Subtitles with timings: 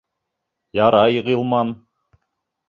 [0.79, 1.75] Ярай, Ғилман!